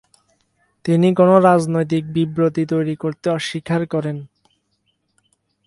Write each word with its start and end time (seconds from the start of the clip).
তিনি 0.85 1.07
কোন 1.15 1.29
রাজনৈতিক 1.43 2.03
বিবৃতি 2.13 2.63
তৈরি 2.65 2.95
করতে 2.95 3.27
অস্বীকার 3.29 3.81
করেন। 3.87 4.17